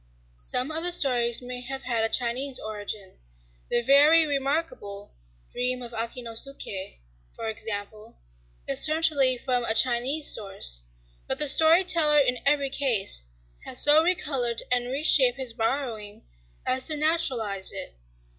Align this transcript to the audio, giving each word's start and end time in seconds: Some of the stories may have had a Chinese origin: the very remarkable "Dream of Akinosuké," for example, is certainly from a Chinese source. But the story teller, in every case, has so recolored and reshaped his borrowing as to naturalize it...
Some 0.35 0.71
of 0.71 0.81
the 0.83 0.91
stories 0.91 1.43
may 1.43 1.61
have 1.61 1.83
had 1.83 2.03
a 2.03 2.09
Chinese 2.09 2.57
origin: 2.57 3.19
the 3.69 3.83
very 3.83 4.25
remarkable 4.25 5.11
"Dream 5.51 5.83
of 5.83 5.91
Akinosuké," 5.91 6.97
for 7.35 7.47
example, 7.47 8.15
is 8.67 8.81
certainly 8.83 9.37
from 9.37 9.63
a 9.63 9.75
Chinese 9.75 10.27
source. 10.33 10.81
But 11.27 11.37
the 11.37 11.45
story 11.47 11.83
teller, 11.83 12.17
in 12.17 12.39
every 12.47 12.71
case, 12.71 13.21
has 13.65 13.79
so 13.83 14.01
recolored 14.03 14.63
and 14.71 14.87
reshaped 14.89 15.37
his 15.37 15.53
borrowing 15.53 16.23
as 16.65 16.87
to 16.87 16.97
naturalize 16.97 17.71
it... 17.71 17.93